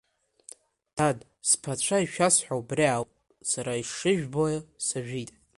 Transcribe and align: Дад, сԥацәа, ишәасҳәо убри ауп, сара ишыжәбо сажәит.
Дад, 0.95 1.19
сԥацәа, 1.49 1.97
ишәасҳәо 2.05 2.55
убри 2.59 2.85
ауп, 2.95 3.09
сара 3.49 3.73
ишыжәбо 3.81 4.43
сажәит. 4.87 5.31